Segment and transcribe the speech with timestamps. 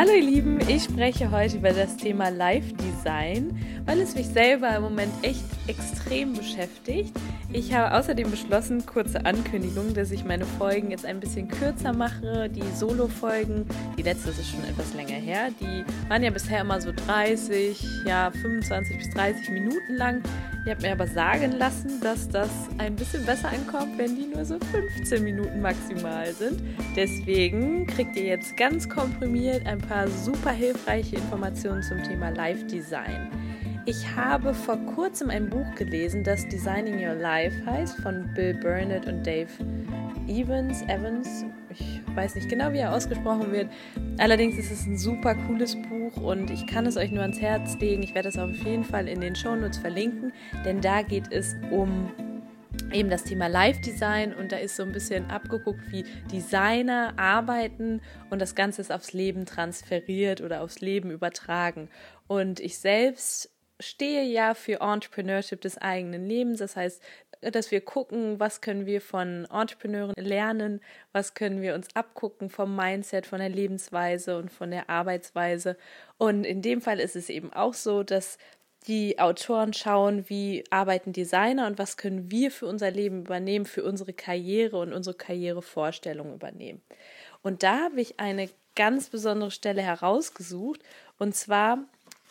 [0.00, 4.76] Hallo ihr Lieben, ich spreche heute über das Thema Live Design, weil es mich selber
[4.76, 7.10] im Moment echt extrem beschäftigt.
[7.54, 12.50] Ich habe außerdem beschlossen, kurze Ankündigung, dass ich meine Folgen jetzt ein bisschen kürzer mache.
[12.50, 13.66] Die Solo-Folgen,
[13.96, 18.30] die letzte ist schon etwas länger her, die waren ja bisher immer so 30, ja
[18.30, 20.22] 25 bis 30 Minuten lang.
[20.66, 24.44] Ich habe mir aber sagen lassen, dass das ein bisschen besser ankommt, wenn die nur
[24.44, 26.60] so 15 Minuten maximal sind.
[26.94, 33.30] Deswegen kriegt ihr jetzt ganz komprimiert ein paar super hilfreiche Informationen zum Thema Live-Design.
[33.88, 39.06] Ich habe vor kurzem ein Buch gelesen, das Designing Your Life heißt, von Bill Burnett
[39.06, 39.48] und Dave
[40.26, 40.82] Evans.
[40.82, 43.70] Evans, ich weiß nicht genau, wie er ausgesprochen wird.
[44.18, 47.78] Allerdings ist es ein super cooles Buch und ich kann es euch nur ans Herz
[47.78, 48.02] legen.
[48.02, 50.34] Ich werde es auf jeden Fall in den Shownotes verlinken,
[50.66, 52.12] denn da geht es um
[52.92, 58.42] eben das Thema Live-Design und da ist so ein bisschen abgeguckt, wie Designer arbeiten und
[58.42, 61.88] das Ganze ist aufs Leben transferiert oder aufs Leben übertragen.
[62.26, 66.58] Und ich selbst stehe ja für Entrepreneurship des eigenen Lebens.
[66.58, 67.02] Das heißt,
[67.40, 70.80] dass wir gucken, was können wir von Entrepreneuren lernen,
[71.12, 75.76] was können wir uns abgucken vom Mindset, von der Lebensweise und von der Arbeitsweise.
[76.16, 78.38] Und in dem Fall ist es eben auch so, dass
[78.86, 83.84] die Autoren schauen, wie arbeiten Designer und was können wir für unser Leben übernehmen, für
[83.84, 86.80] unsere Karriere und unsere Karrierevorstellung übernehmen.
[87.42, 90.80] Und da habe ich eine ganz besondere Stelle herausgesucht
[91.18, 91.84] und zwar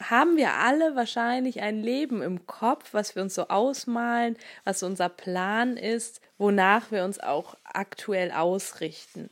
[0.00, 5.08] haben wir alle wahrscheinlich ein Leben im Kopf, was wir uns so ausmalen, was unser
[5.08, 9.30] Plan ist, wonach wir uns auch aktuell ausrichten.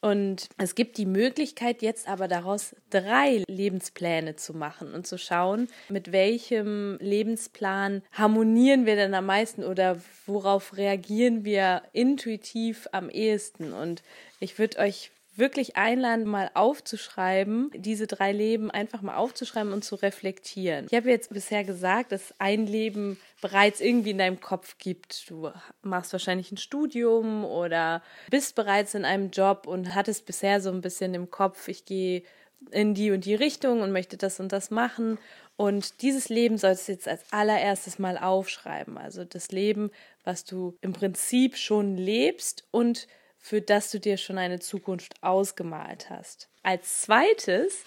[0.00, 5.68] Und es gibt die Möglichkeit, jetzt aber daraus drei Lebenspläne zu machen und zu schauen,
[5.88, 13.72] mit welchem Lebensplan harmonieren wir denn am meisten oder worauf reagieren wir intuitiv am ehesten.
[13.72, 14.02] Und
[14.38, 19.96] ich würde euch wirklich einladen, mal aufzuschreiben, diese drei Leben einfach mal aufzuschreiben und zu
[19.96, 20.86] reflektieren.
[20.90, 25.28] Ich habe jetzt bisher gesagt, dass ein Leben bereits irgendwie in deinem Kopf gibt.
[25.30, 25.50] Du
[25.82, 30.80] machst wahrscheinlich ein Studium oder bist bereits in einem Job und hattest bisher so ein
[30.80, 32.22] bisschen im Kopf, ich gehe
[32.70, 35.18] in die und die Richtung und möchte das und das machen.
[35.56, 38.98] Und dieses Leben sollst du jetzt als allererstes mal aufschreiben.
[38.98, 39.90] Also das Leben,
[40.24, 43.06] was du im Prinzip schon lebst und
[43.46, 46.48] für das du dir schon eine Zukunft ausgemalt hast.
[46.64, 47.84] Als zweites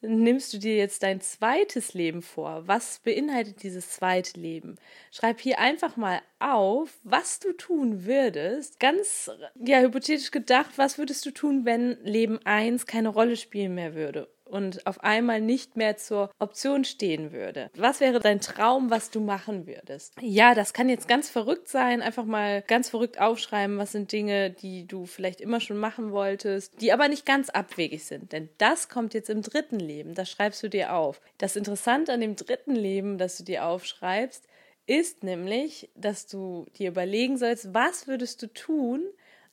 [0.00, 2.68] nimmst du dir jetzt dein zweites Leben vor.
[2.68, 4.76] Was beinhaltet dieses zweite Leben?
[5.10, 8.78] Schreib hier einfach mal auf, was du tun würdest.
[8.78, 13.96] Ganz ja hypothetisch gedacht, was würdest du tun, wenn Leben 1 keine Rolle spielen mehr
[13.96, 14.28] würde?
[14.52, 17.70] Und auf einmal nicht mehr zur Option stehen würde.
[17.74, 20.14] Was wäre dein Traum, was du machen würdest?
[20.20, 22.02] Ja, das kann jetzt ganz verrückt sein.
[22.02, 26.80] Einfach mal ganz verrückt aufschreiben, was sind Dinge, die du vielleicht immer schon machen wolltest,
[26.82, 28.32] die aber nicht ganz abwegig sind.
[28.32, 30.14] Denn das kommt jetzt im dritten Leben.
[30.14, 31.22] Das schreibst du dir auf.
[31.38, 34.46] Das Interessante an dem dritten Leben, das du dir aufschreibst,
[34.86, 39.02] ist nämlich, dass du dir überlegen sollst, was würdest du tun,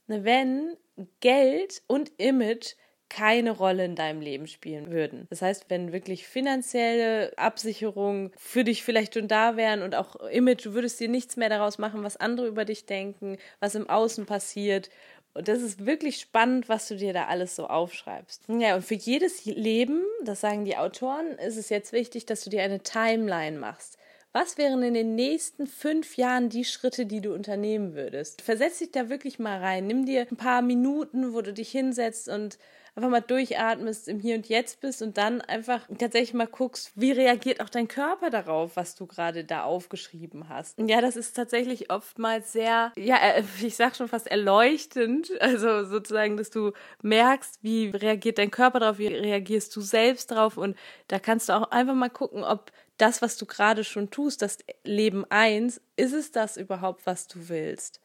[0.07, 0.75] wenn
[1.21, 2.75] Geld und Image
[3.09, 5.27] keine Rolle in deinem Leben spielen würden.
[5.29, 10.65] Das heißt, wenn wirklich finanzielle Absicherungen für dich vielleicht schon da wären und auch Image,
[10.65, 14.25] du würdest dir nichts mehr daraus machen, was andere über dich denken, was im Außen
[14.25, 14.89] passiert.
[15.33, 18.43] Und das ist wirklich spannend, was du dir da alles so aufschreibst.
[18.47, 22.49] Ja, und für jedes Leben, das sagen die Autoren, ist es jetzt wichtig, dass du
[22.49, 23.97] dir eine Timeline machst.
[24.31, 28.43] Was wären in den nächsten fünf Jahren die Schritte, die du unternehmen würdest?
[28.43, 29.87] Versetz dich da wirklich mal rein.
[29.87, 32.59] Nimm dir ein paar Minuten, wo du dich hinsetzt und
[32.99, 37.13] einfach mal durchatmest, im Hier und Jetzt bist und dann einfach tatsächlich mal guckst, wie
[37.13, 40.77] reagiert auch dein Körper darauf, was du gerade da aufgeschrieben hast.
[40.77, 45.31] Ja, das ist tatsächlich oftmals sehr, ja, äh, ich sag schon fast erleuchtend.
[45.39, 50.57] Also sozusagen, dass du merkst, wie reagiert dein Körper darauf, wie reagierst du selbst drauf
[50.57, 54.41] und da kannst du auch einfach mal gucken, ob das, was du gerade schon tust,
[54.41, 58.01] das Leben eins, ist es das überhaupt, was du willst?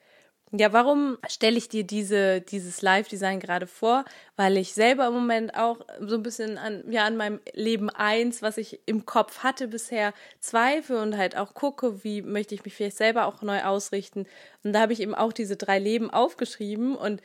[0.56, 4.04] Ja, warum stelle ich dir diese, dieses Live-Design gerade vor?
[4.36, 8.40] Weil ich selber im Moment auch so ein bisschen an, ja, an meinem Leben eins,
[8.40, 12.74] was ich im Kopf hatte bisher, zweifle und halt auch gucke, wie möchte ich mich
[12.74, 14.26] vielleicht selber auch neu ausrichten.
[14.62, 17.20] Und da habe ich eben auch diese drei Leben aufgeschrieben und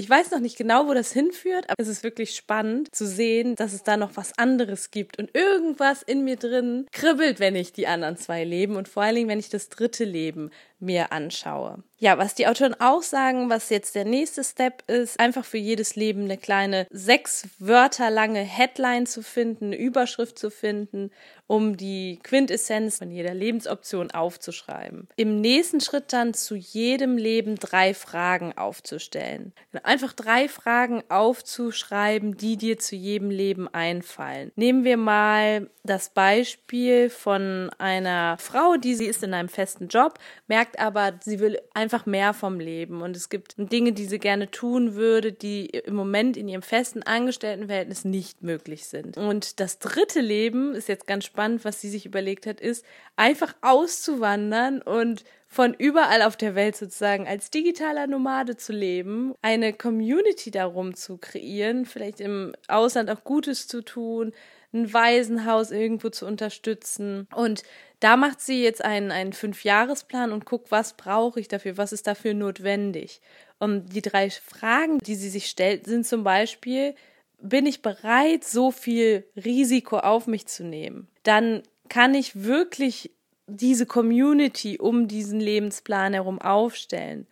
[0.00, 3.56] Ich weiß noch nicht genau, wo das hinführt, aber es ist wirklich spannend zu sehen,
[3.56, 7.72] dass es da noch was anderes gibt und irgendwas in mir drin kribbelt, wenn ich
[7.72, 11.82] die anderen zwei leben und vor allen Dingen, wenn ich das dritte Leben mir anschaue.
[12.00, 15.96] Ja, was die Autoren auch sagen, was jetzt der nächste Step ist, einfach für jedes
[15.96, 21.10] Leben eine kleine sechs Wörter lange Headline zu finden, eine Überschrift zu finden,
[21.48, 25.08] um die Quintessenz von jeder Lebensoption aufzuschreiben.
[25.16, 29.52] Im nächsten Schritt dann zu jedem Leben drei Fragen aufzustellen.
[29.82, 34.52] Einfach drei Fragen aufzuschreiben, die dir zu jedem Leben einfallen.
[34.54, 40.18] Nehmen wir mal das Beispiel von einer Frau, die sie ist in einem festen Job,
[40.46, 44.50] merkt aber, sie will einfach mehr vom Leben und es gibt Dinge, die sie gerne
[44.50, 49.16] tun würde, die im Moment in ihrem festen Angestelltenverhältnis nicht möglich sind.
[49.16, 52.84] Und das dritte Leben ist jetzt ganz spannend, was sie sich überlegt hat, ist
[53.16, 59.72] einfach auszuwandern und von überall auf der Welt sozusagen als digitaler Nomade zu leben, eine
[59.72, 64.32] Community darum zu kreieren, vielleicht im Ausland auch Gutes zu tun,
[64.72, 67.26] ein Waisenhaus irgendwo zu unterstützen.
[67.34, 67.62] Und
[68.00, 72.06] da macht sie jetzt einen, einen Fünfjahresplan und guckt, was brauche ich dafür, was ist
[72.06, 73.20] dafür notwendig.
[73.58, 76.94] Und die drei Fragen, die sie sich stellt, sind zum Beispiel,
[77.40, 81.08] bin ich bereit, so viel Risiko auf mich zu nehmen?
[81.22, 83.12] Dann kann ich wirklich
[83.46, 87.26] diese Community um diesen Lebensplan herum aufstellen.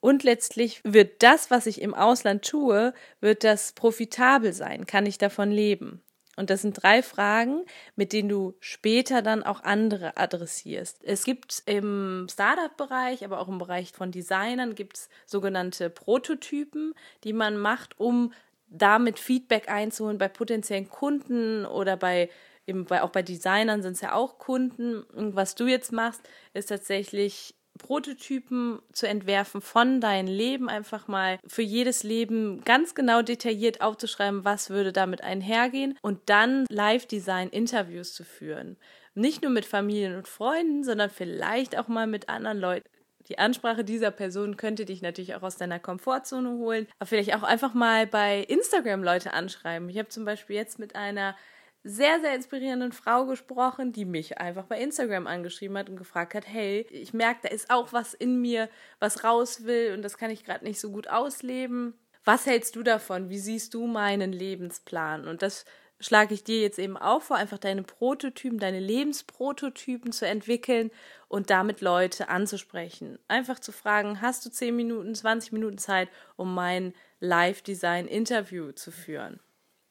[0.00, 4.84] Und letztlich wird das, was ich im Ausland tue, wird das profitabel sein?
[4.84, 6.02] Kann ich davon leben?
[6.36, 7.64] Und das sind drei Fragen,
[7.94, 11.04] mit denen du später dann auch andere adressierst.
[11.04, 16.94] Es gibt im Startup-Bereich, aber auch im Bereich von Designern, gibt es sogenannte Prototypen,
[17.24, 18.32] die man macht, um
[18.68, 22.30] damit Feedback einzuholen bei potenziellen Kunden oder bei,
[22.66, 25.02] eben bei auch bei Designern sind es ja auch Kunden.
[25.02, 26.22] Und was du jetzt machst,
[26.54, 33.22] ist tatsächlich Prototypen zu entwerfen von deinem Leben, einfach mal für jedes Leben ganz genau
[33.22, 38.76] detailliert aufzuschreiben, was würde damit einhergehen und dann Live-Design-Interviews zu führen.
[39.14, 42.88] Nicht nur mit Familien und Freunden, sondern vielleicht auch mal mit anderen Leuten.
[43.28, 47.42] Die Ansprache dieser Person könnte dich natürlich auch aus deiner Komfortzone holen, aber vielleicht auch
[47.42, 49.88] einfach mal bei Instagram Leute anschreiben.
[49.88, 51.36] Ich habe zum Beispiel jetzt mit einer
[51.84, 56.46] sehr, sehr inspirierenden Frau gesprochen, die mich einfach bei Instagram angeschrieben hat und gefragt hat,
[56.46, 58.68] hey, ich merke, da ist auch was in mir,
[59.00, 61.94] was raus will und das kann ich gerade nicht so gut ausleben.
[62.24, 63.30] Was hältst du davon?
[63.30, 65.26] Wie siehst du meinen Lebensplan?
[65.26, 65.64] Und das
[65.98, 70.90] schlage ich dir jetzt eben auch vor, einfach deine Prototypen, deine Lebensprototypen zu entwickeln
[71.28, 73.18] und damit Leute anzusprechen.
[73.26, 79.40] Einfach zu fragen, hast du 10 Minuten, 20 Minuten Zeit, um mein Live-Design-Interview zu führen?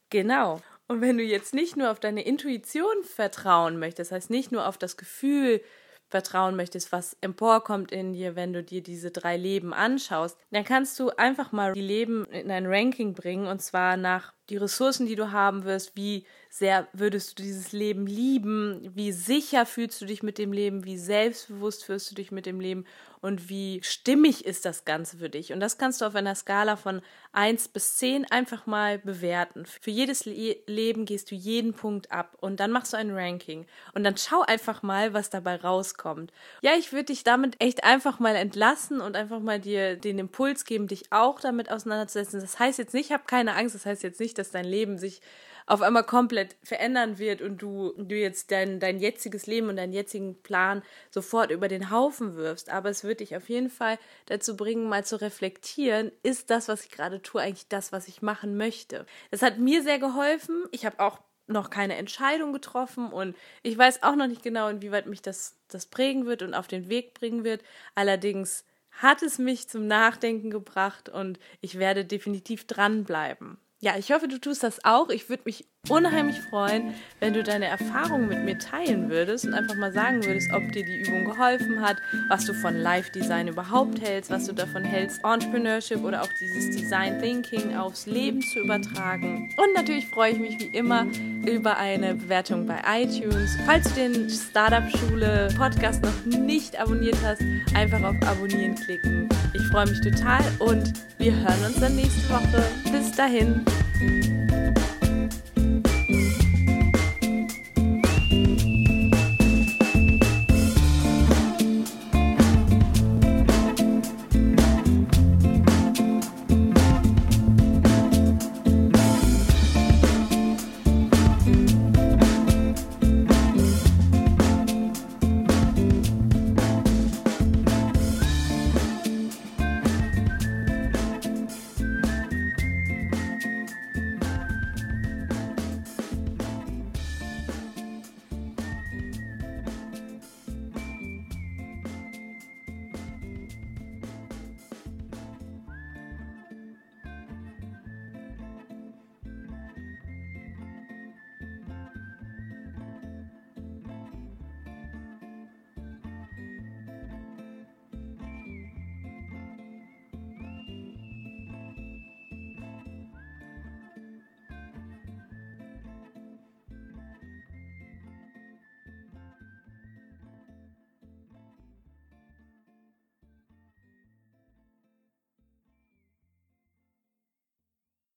[0.09, 0.59] Genau.
[0.91, 4.67] Und wenn du jetzt nicht nur auf deine Intuition vertrauen möchtest, das heißt nicht nur
[4.67, 5.61] auf das Gefühl
[6.09, 10.99] vertrauen möchtest, was emporkommt in dir, wenn du dir diese drei Leben anschaust, dann kannst
[10.99, 15.15] du einfach mal die Leben in ein Ranking bringen und zwar nach die Ressourcen, die
[15.15, 20.21] du haben wirst, wie sehr würdest du dieses Leben lieben, wie sicher fühlst du dich
[20.21, 22.85] mit dem Leben, wie selbstbewusst fühlst du dich mit dem Leben
[23.21, 25.53] und wie stimmig ist das Ganze für dich.
[25.53, 27.01] Und das kannst du auf einer Skala von
[27.33, 29.65] 1 bis 10 einfach mal bewerten.
[29.65, 33.65] Für jedes Le Leben gehst du jeden Punkt ab und dann machst du ein Ranking
[33.93, 36.33] und dann schau einfach mal, was dabei rauskommt.
[36.61, 40.65] Ja, ich würde dich damit echt einfach mal entlassen und einfach mal dir den Impuls
[40.65, 42.41] geben, dich auch damit auseinanderzusetzen.
[42.41, 44.97] Das heißt jetzt nicht, ich habe keine Angst, das heißt jetzt nicht, dass dein Leben
[44.97, 45.21] sich
[45.67, 49.93] auf einmal komplett verändern wird und du, du jetzt dein, dein jetziges Leben und deinen
[49.93, 52.69] jetzigen Plan sofort über den Haufen wirfst.
[52.69, 56.83] Aber es wird dich auf jeden Fall dazu bringen, mal zu reflektieren, ist das, was
[56.83, 59.05] ich gerade tue, eigentlich das, was ich machen möchte.
[59.29, 60.65] Das hat mir sehr geholfen.
[60.71, 65.07] Ich habe auch noch keine Entscheidung getroffen und ich weiß auch noch nicht genau, inwieweit
[65.07, 67.61] mich das, das prägen wird und auf den Weg bringen wird.
[67.95, 73.57] Allerdings hat es mich zum Nachdenken gebracht und ich werde definitiv dranbleiben.
[73.83, 75.09] Ja, ich hoffe, du tust das auch.
[75.09, 79.73] Ich würde mich unheimlich freuen, wenn du deine Erfahrungen mit mir teilen würdest und einfach
[79.73, 81.97] mal sagen würdest, ob dir die Übung geholfen hat,
[82.29, 87.19] was du von Live-Design überhaupt hältst, was du davon hältst, Entrepreneurship oder auch dieses Design
[87.19, 89.51] Thinking aufs Leben zu übertragen.
[89.57, 91.07] Und natürlich freue ich mich wie immer
[91.47, 93.57] über eine Bewertung bei iTunes.
[93.65, 97.41] Falls du den Startup Schule Podcast noch nicht abonniert hast,
[97.73, 99.27] einfach auf Abonnieren klicken.
[99.53, 102.63] Ich freue mich total und wir hören uns dann nächste Woche.
[102.91, 103.65] Bis dahin.